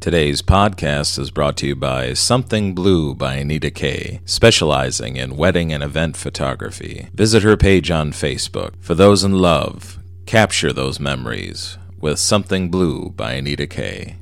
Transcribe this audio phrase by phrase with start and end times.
[0.00, 5.74] Today's podcast is brought to you by Something Blue by Anita Kay, specializing in wedding
[5.74, 7.10] and event photography.
[7.12, 8.72] Visit her page on Facebook.
[8.80, 14.16] For those in love, capture those memories with Something Blue by Anita Kay.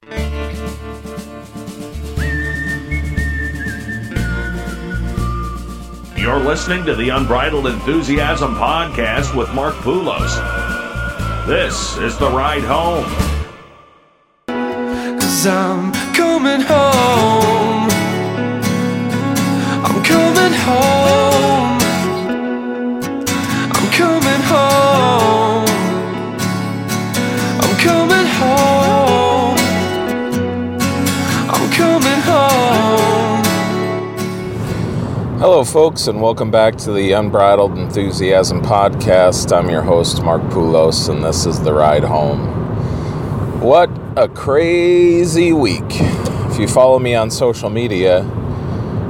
[6.17, 11.47] You're listening to the Unbridled Enthusiasm podcast with Mark Poulos.
[11.47, 13.38] This is the ride home.
[15.39, 17.89] Cause I'm coming home.
[19.87, 21.79] I'm coming home.
[23.71, 25.69] I'm coming home.
[27.63, 29.59] I'm coming home.
[31.55, 33.45] I'm coming home.
[35.39, 39.57] Hello, folks, and welcome back to the Unbridled Enthusiasm podcast.
[39.57, 42.68] I'm your host, Mark Poulos, and this is the ride home.
[43.61, 45.83] What a crazy week.
[45.89, 48.23] If you follow me on social media,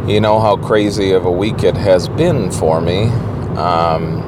[0.07, 3.09] you know how crazy of a week it has been for me.
[3.59, 4.23] Um,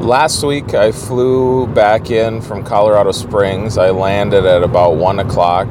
[0.00, 3.78] last week, I flew back in from Colorado Springs.
[3.78, 5.66] I landed at about 1 o'clock.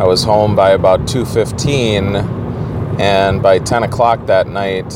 [0.00, 4.90] I was home by about 2.15 and by 10 o'clock that night,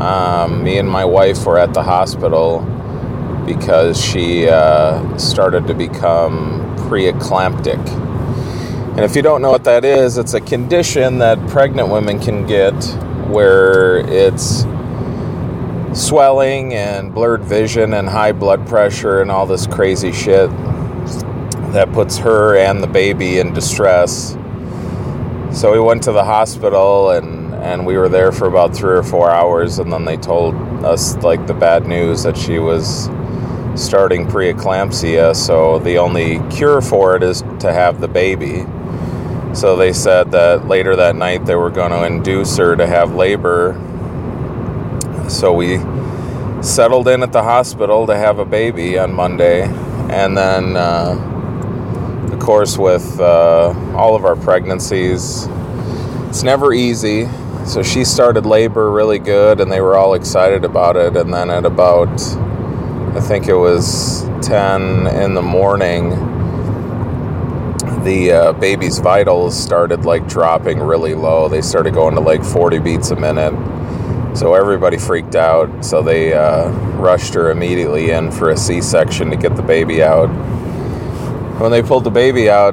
[0.00, 2.66] um, me and my wife were at the hospital
[3.48, 7.78] because she uh, started to become preeclamptic.
[8.90, 12.46] And if you don't know what that is, it's a condition that pregnant women can
[12.46, 12.74] get
[13.28, 14.64] where it's
[15.94, 20.50] swelling and blurred vision and high blood pressure and all this crazy shit
[21.72, 24.36] that puts her and the baby in distress.
[25.52, 29.02] So we went to the hospital and and we were there for about three or
[29.02, 30.54] four hours and then they told
[30.84, 33.08] us like the bad news that she was
[33.78, 38.64] starting preeclampsia so the only cure for it is to have the baby.
[39.54, 43.14] So they said that later that night they were going to induce her to have
[43.14, 43.74] labor.
[45.28, 45.78] So we
[46.62, 51.14] settled in at the hospital to have a baby on monday and then uh,
[52.32, 55.48] of course with uh, all of our pregnancies
[56.28, 57.26] it's never easy.
[57.64, 61.50] So she started labor really good and they were all excited about it and then
[61.50, 62.08] at about
[63.18, 66.10] i think it was 10 in the morning
[68.04, 72.78] the uh, baby's vitals started like dropping really low they started going to like 40
[72.78, 73.52] beats a minute
[74.36, 79.36] so everybody freaked out so they uh, rushed her immediately in for a c-section to
[79.36, 80.28] get the baby out
[81.60, 82.72] when they pulled the baby out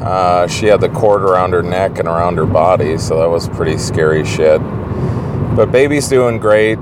[0.00, 3.48] uh, she had the cord around her neck and around her body, so that was
[3.48, 4.60] pretty scary shit.
[5.56, 6.78] But baby's doing great.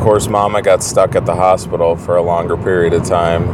[0.00, 3.46] Of course, mama got stuck at the hospital for a longer period of time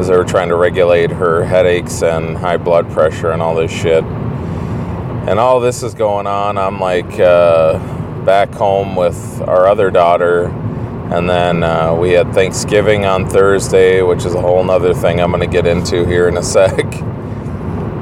[0.00, 3.70] as they were trying to regulate her headaches and high blood pressure and all this
[3.70, 4.02] shit.
[4.02, 6.58] And all this is going on.
[6.58, 7.78] I'm like uh,
[8.24, 14.24] back home with our other daughter and then uh, we had Thanksgiving on Thursday, which
[14.24, 16.84] is a whole nother thing I'm going to get into here in a sec.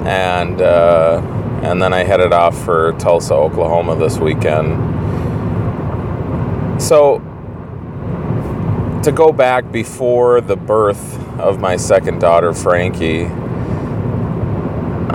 [0.06, 1.20] And uh,
[1.62, 4.96] and then I headed off for Tulsa, Oklahoma this weekend.
[6.80, 7.27] So
[9.08, 13.24] to go back before the birth of my second daughter, Frankie,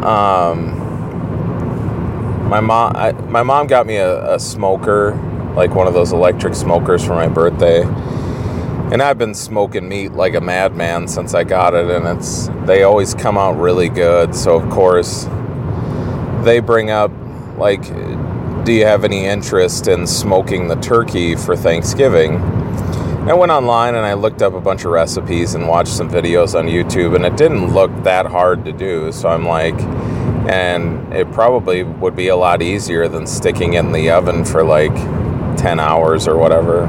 [0.02, 0.80] um,
[2.50, 5.14] my mom, I, my mom got me a, a smoker
[5.56, 7.84] like one of those electric smokers for my birthday.
[7.84, 12.82] And I've been smoking meat like a madman since I got it, and it's they
[12.84, 14.34] always come out really good.
[14.34, 15.26] So of course,
[16.44, 17.12] they bring up
[17.60, 17.84] like,
[18.66, 22.63] do you have any interest in smoking the turkey for Thanksgiving?
[23.26, 26.60] I went online and I looked up a bunch of recipes and watched some videos
[26.60, 29.14] on YouTube, and it didn't look that hard to do.
[29.14, 29.80] So I'm like,
[30.52, 34.94] and it probably would be a lot easier than sticking in the oven for like
[35.58, 36.86] 10 hours or whatever.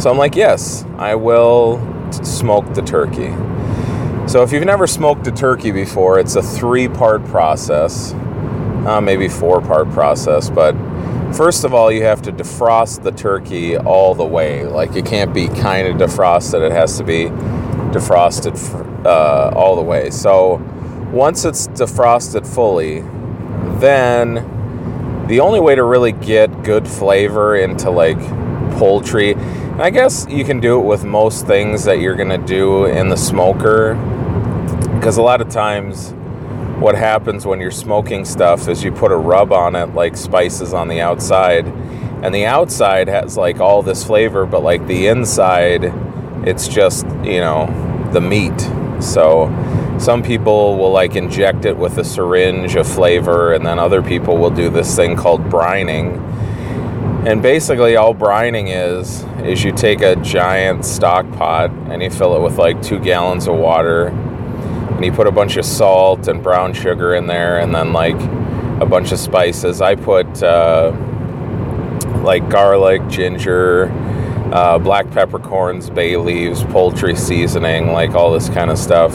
[0.00, 1.78] So I'm like, yes, I will
[2.10, 3.30] smoke the turkey.
[4.26, 9.28] So if you've never smoked a turkey before, it's a three part process, uh, maybe
[9.28, 10.50] four part process.
[10.50, 10.74] But
[11.34, 14.64] first of all, you have to defrost the turkey all the way.
[14.64, 17.24] Like it can't be kind of defrosted, it has to be
[17.92, 18.56] defrosted
[19.04, 20.10] uh, all the way.
[20.10, 20.56] So
[21.12, 23.00] once it's defrosted fully,
[23.78, 28.18] then the only way to really get good flavor into like
[28.78, 32.86] poultry, and I guess you can do it with most things that you're gonna do
[32.86, 33.94] in the smoker,
[34.96, 36.14] because a lot of times
[36.80, 40.72] what happens when you're smoking stuff is you put a rub on it like spices
[40.72, 45.84] on the outside and the outside has like all this flavor but like the inside
[46.46, 47.66] it's just you know
[48.12, 48.58] the meat
[49.00, 49.48] so
[49.98, 54.36] some people will like inject it with a syringe of flavor, and then other people
[54.36, 56.20] will do this thing called brining.
[57.26, 62.36] And basically, all brining is is you take a giant stock pot and you fill
[62.36, 64.08] it with like two gallons of water,
[65.04, 68.18] and you put a bunch of salt and brown sugar in there, and then like
[68.80, 69.82] a bunch of spices.
[69.82, 70.92] I put uh,
[72.22, 73.90] like garlic, ginger,
[74.50, 79.14] uh, black peppercorns, bay leaves, poultry seasoning, like all this kind of stuff.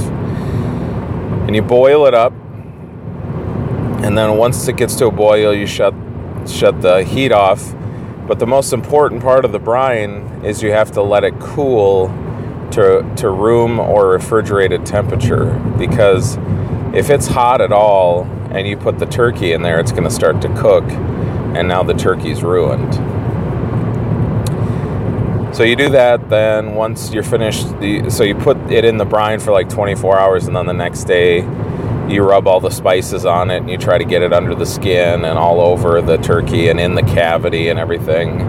[1.47, 2.33] And you boil it up,
[4.03, 5.95] and then once it gets to a boil, you shut
[6.47, 7.73] shut the heat off.
[8.27, 12.09] But the most important part of the brine is you have to let it cool
[12.73, 16.37] to, to room or refrigerated temperature because
[16.93, 20.09] if it's hot at all and you put the turkey in there, it's going to
[20.09, 22.95] start to cook, and now the turkey's ruined.
[25.55, 29.05] So you do that, then once you're finished, the, so you put it in the
[29.05, 31.41] brine for like 24 hours, and then the next day
[32.09, 34.65] you rub all the spices on it and you try to get it under the
[34.65, 38.39] skin and all over the turkey and in the cavity and everything.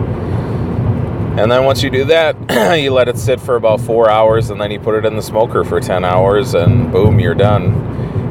[1.38, 4.60] And then once you do that, you let it sit for about four hours and
[4.60, 7.74] then you put it in the smoker for 10 hours and boom, you're done.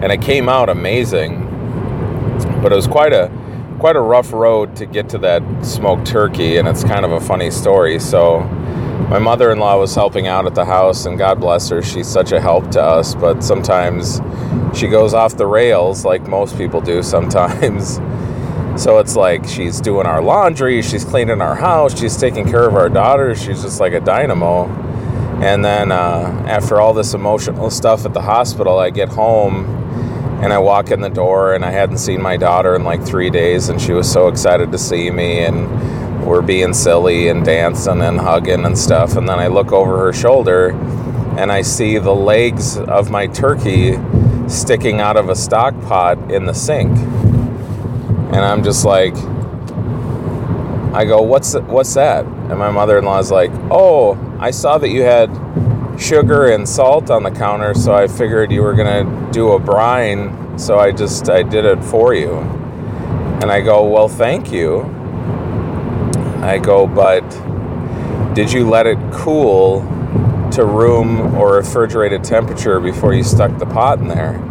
[0.03, 1.45] And it came out amazing.
[2.61, 3.31] But it was quite a
[3.79, 7.19] quite a rough road to get to that smoked turkey and it's kind of a
[7.21, 7.99] funny story.
[7.99, 8.41] So
[9.09, 12.39] my mother-in-law was helping out at the house and god bless her she's such a
[12.39, 14.21] help to us but sometimes
[14.77, 17.97] she goes off the rails like most people do sometimes
[18.79, 22.75] so it's like she's doing our laundry she's cleaning our house she's taking care of
[22.75, 24.65] our daughter she's just like a dynamo
[25.41, 29.65] and then uh, after all this emotional stuff at the hospital i get home
[30.41, 33.29] and i walk in the door and i hadn't seen my daughter in like three
[33.29, 35.67] days and she was so excited to see me and
[36.29, 39.17] we're being silly and dancing and hugging and stuff.
[39.17, 40.71] And then I look over her shoulder
[41.37, 43.97] and I see the legs of my turkey
[44.47, 46.95] sticking out of a stock pot in the sink.
[48.31, 49.15] And I'm just like,
[50.93, 52.25] I go, what's what's that?
[52.25, 55.29] And my mother-in-law's like, oh, I saw that you had
[55.99, 60.57] sugar and salt on the counter, so I figured you were gonna do a brine,
[60.57, 62.37] so I just I did it for you.
[63.41, 64.81] And I go, well, thank you.
[66.41, 67.23] I go, but
[68.33, 69.81] did you let it cool
[70.51, 74.48] to room or refrigerated temperature before you stuck the pot in there?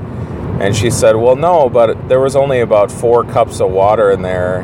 [0.61, 4.23] And she said, well, no, but there was only about four cups of water in
[4.23, 4.63] there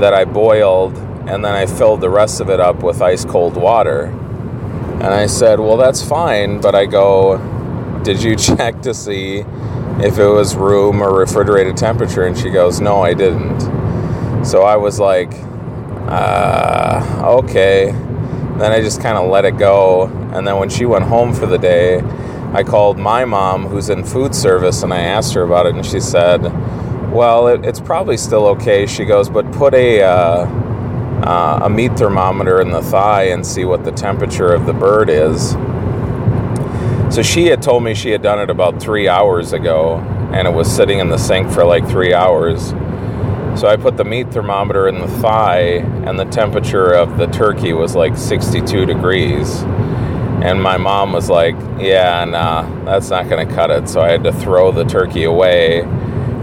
[0.00, 3.56] that I boiled, and then I filled the rest of it up with ice cold
[3.56, 4.04] water.
[4.04, 7.38] And I said, well, that's fine, but I go,
[8.04, 9.44] did you check to see
[9.98, 12.24] if it was room or refrigerated temperature?
[12.24, 14.44] And she goes, no, I didn't.
[14.44, 15.32] So I was like,
[16.08, 17.90] uh, okay.
[17.90, 20.06] Then I just kind of let it go.
[20.32, 22.00] And then when she went home for the day,
[22.54, 25.84] I called my mom, who's in food service, and I asked her about it, and
[25.84, 26.42] she said,
[27.12, 30.46] "Well, it, it's probably still okay." She goes, "But put a uh,
[31.22, 35.10] uh, a meat thermometer in the thigh and see what the temperature of the bird
[35.10, 35.56] is."
[37.14, 39.98] So she had told me she had done it about three hours ago,
[40.32, 42.74] and it was sitting in the sink for like three hours.
[43.58, 47.72] So I put the meat thermometer in the thigh, and the temperature of the turkey
[47.72, 49.64] was like 62 degrees.
[50.46, 53.88] And my mom was like, Yeah, nah, that's not going to cut it.
[53.88, 55.80] So I had to throw the turkey away,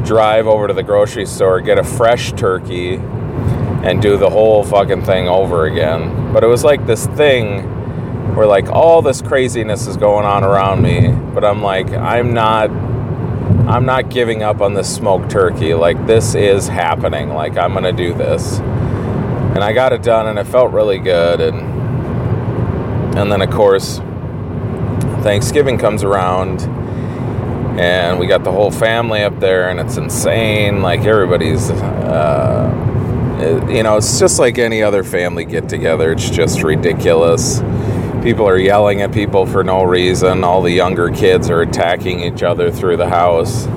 [0.04, 5.04] drive over to the grocery store, get a fresh turkey, and do the whole fucking
[5.04, 6.34] thing over again.
[6.34, 7.64] But it was like this thing
[8.36, 12.70] where like all this craziness is going on around me, but I'm like, I'm not
[13.70, 15.76] I'm not giving up on this smoked turkey.
[15.76, 17.30] Like this is happening.
[17.30, 18.60] Like I'm gonna do this.
[18.60, 21.73] And I got it done and it felt really good and
[23.16, 24.00] and then of course
[25.24, 26.62] Thanksgiving comes around
[27.80, 30.82] and we got the whole family up there and it's insane.
[30.82, 32.84] Like everybody's uh,
[33.68, 36.12] you know, it's just like any other family get together.
[36.12, 37.60] It's just ridiculous.
[38.22, 40.44] People are yelling at people for no reason.
[40.44, 43.68] All the younger kids are attacking each other through the house.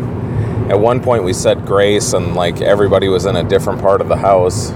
[0.71, 4.09] At one point, we said grace, and like everybody was in a different part of
[4.09, 4.71] the house.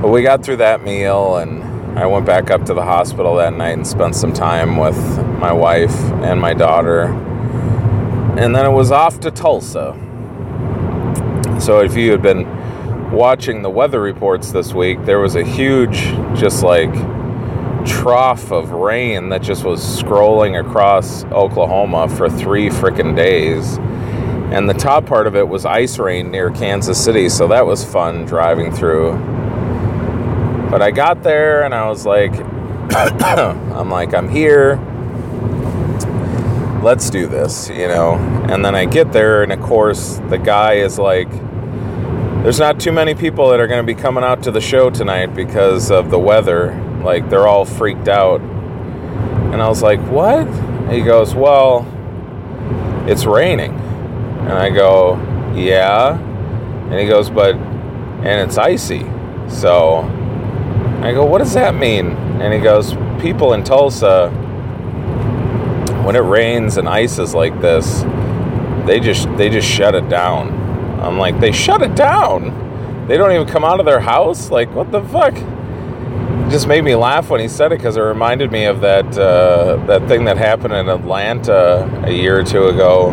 [0.00, 1.62] But we got through that meal, and
[1.94, 4.96] I went back up to the hospital that night and spent some time with
[5.38, 7.04] my wife and my daughter.
[8.38, 9.94] And then it was off to Tulsa.
[11.60, 15.98] So if you had been watching the weather reports this week, there was a huge,
[16.34, 16.92] just like,
[17.84, 23.78] trough of rain that just was scrolling across Oklahoma for three freaking days.
[24.52, 27.84] And the top part of it was ice rain near Kansas City, so that was
[27.84, 29.12] fun driving through.
[30.72, 32.32] But I got there and I was like,
[32.94, 34.76] I'm like, I'm here.
[36.82, 38.14] let's do this, you know.
[38.48, 41.30] And then I get there, and of course, the guy is like,
[42.42, 44.88] there's not too many people that are going to be coming out to the show
[44.88, 46.74] tonight because of the weather.
[47.04, 48.40] Like, they're all freaked out.
[48.40, 50.46] And I was like, what?
[50.90, 51.86] He goes, well,
[53.06, 53.74] it's raining.
[53.74, 55.16] And I go,
[55.54, 56.18] yeah.
[56.18, 59.04] And he goes, but, and it's icy.
[59.50, 60.08] So
[61.02, 62.10] I go, what does that mean?
[62.40, 64.30] And he goes, people in Tulsa,
[66.04, 68.02] when it rains and ices like this,
[68.86, 70.48] they just they just shut it down.
[71.00, 73.06] I'm like, they shut it down.
[73.08, 74.50] They don't even come out of their house.
[74.50, 75.34] Like, what the fuck?
[75.34, 79.18] It just made me laugh when he said it because it reminded me of that
[79.18, 83.12] uh, that thing that happened in Atlanta a year or two ago,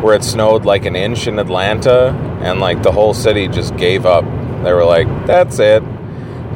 [0.00, 2.10] where it snowed like an inch in Atlanta,
[2.42, 4.24] and like the whole city just gave up.
[4.64, 5.82] They were like, "That's it."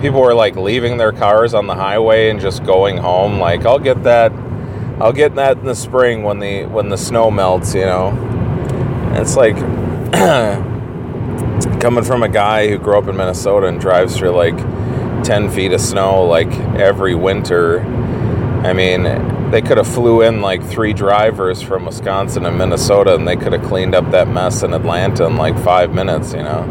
[0.01, 3.39] People were like leaving their cars on the highway and just going home.
[3.39, 4.33] Like, I'll get that.
[5.01, 7.75] I'll get that in the spring when the when the snow melts.
[7.75, 9.57] You know, and it's like
[11.81, 14.57] coming from a guy who grew up in Minnesota and drives through like
[15.25, 17.81] 10 feet of snow like every winter.
[17.81, 19.05] I mean,
[19.51, 23.53] they could have flew in like three drivers from Wisconsin and Minnesota and they could
[23.53, 26.67] have cleaned up that mess in Atlanta in like five minutes, you know.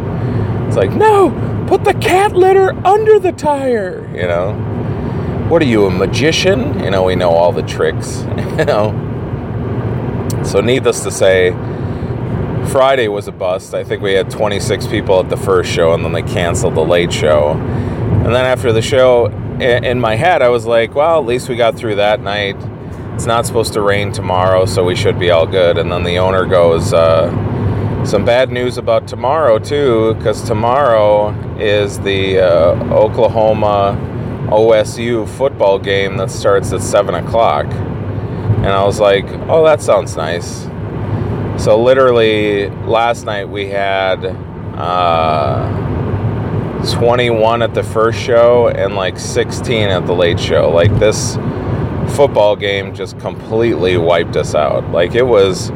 [0.67, 1.29] It's like, no,
[1.69, 4.53] put the cat litter under the tire, you know.
[5.49, 6.83] What are you, a magician?
[6.83, 8.21] You know, we know all the tricks,
[8.57, 8.91] you know.
[10.43, 11.51] So, needless to say,
[12.71, 13.75] Friday was a bust.
[13.75, 16.83] I think we had 26 people at the first show, and then they canceled the
[16.83, 17.51] late show.
[17.51, 19.27] And then after the show,
[19.59, 22.55] in my head, I was like, well, at least we got through that night.
[23.13, 25.77] It's not supposed to rain tomorrow, so we should be all good.
[25.77, 27.29] And then the owner goes, uh,
[28.05, 33.97] some bad news about tomorrow, too, because tomorrow is the uh, Oklahoma
[34.49, 37.65] OSU football game that starts at 7 o'clock.
[37.65, 40.63] And I was like, oh, that sounds nice.
[41.63, 44.25] So literally last night we had
[44.75, 45.89] uh,
[46.93, 50.69] 21 at the first show and like 16 at the late show.
[50.69, 51.35] Like this
[52.15, 54.89] football game just completely wiped us out.
[54.91, 55.69] Like it was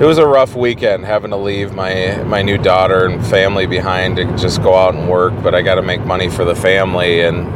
[0.00, 4.16] it was a rough weekend having to leave my my new daughter and family behind
[4.16, 7.20] to just go out and work, but I got to make money for the family
[7.20, 7.46] and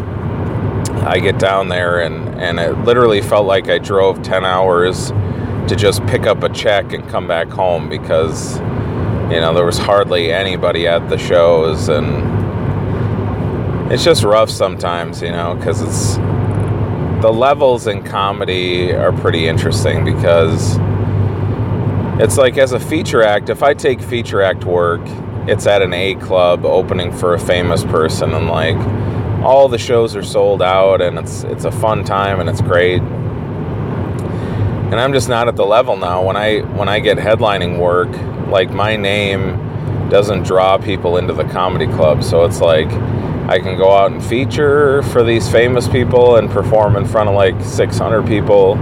[1.06, 5.08] I get down there and and it literally felt like I drove 10 hours
[5.68, 9.78] to just pick up a check and come back home because you know there was
[9.78, 12.04] hardly anybody at the shows and
[13.90, 16.16] it's just rough sometimes you know because it's
[17.22, 20.78] the levels in comedy are pretty interesting because
[22.20, 25.00] it's like as a feature act if i take feature act work
[25.48, 28.76] it's at an a club opening for a famous person and like
[29.44, 33.02] all the shows are sold out and it's it's a fun time and it's great
[34.94, 36.22] and I'm just not at the level now.
[36.22, 38.10] When I when I get headlining work,
[38.48, 42.22] like my name doesn't draw people into the comedy club.
[42.22, 42.86] So it's like
[43.48, 47.34] I can go out and feature for these famous people and perform in front of
[47.34, 48.76] like 600 people,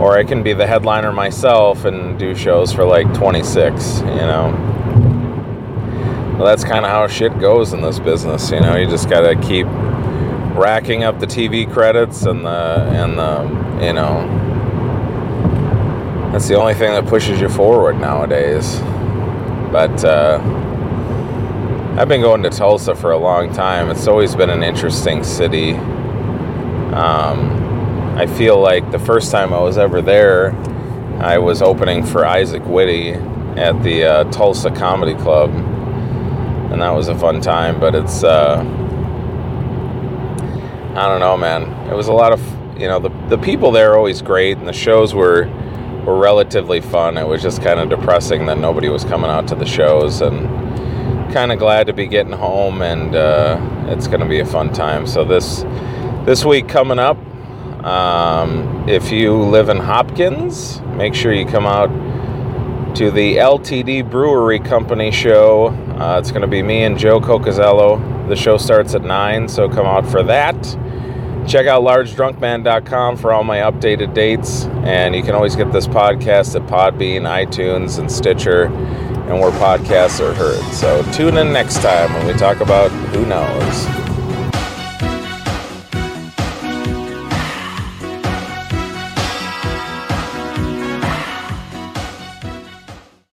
[0.00, 4.00] or I can be the headliner myself and do shows for like 26.
[4.00, 4.62] You know.
[6.36, 8.50] Well, that's kind of how shit goes in this business.
[8.50, 9.66] You know, you just gotta keep
[10.56, 14.46] racking up the TV credits and the and the you know
[16.32, 18.78] that's the only thing that pushes you forward nowadays.
[19.72, 20.38] But uh,
[21.98, 23.90] I've been going to Tulsa for a long time.
[23.90, 25.72] It's always been an interesting city.
[26.92, 27.65] Um,
[28.16, 30.52] I feel like the first time I was ever there,
[31.20, 37.08] I was opening for Isaac Whitty at the uh, Tulsa Comedy Club, and that was
[37.08, 37.78] a fun time.
[37.78, 38.60] But it's, uh,
[40.94, 41.64] I don't know, man.
[41.90, 42.40] It was a lot of,
[42.80, 45.46] you know, the the people there are always great, and the shows were
[46.06, 47.18] were relatively fun.
[47.18, 50.48] It was just kind of depressing that nobody was coming out to the shows, and
[51.34, 54.72] kind of glad to be getting home, and uh, it's going to be a fun
[54.72, 55.06] time.
[55.06, 55.66] So this
[56.24, 57.18] this week coming up,
[57.86, 61.88] um, if you live in Hopkins, make sure you come out
[62.96, 65.68] to the LTD Brewery Company show.
[65.68, 68.28] Uh, it's going to be me and Joe Cocazello.
[68.28, 70.60] The show starts at 9, so come out for that.
[71.46, 74.64] Check out largedrunkman.com for all my updated dates.
[74.82, 80.18] And you can always get this podcast at Podbean, iTunes, and Stitcher, and where podcasts
[80.18, 80.60] are heard.
[80.74, 84.05] So tune in next time when we talk about who knows.